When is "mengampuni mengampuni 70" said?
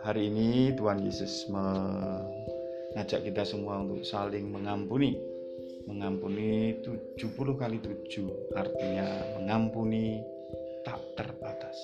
4.48-7.20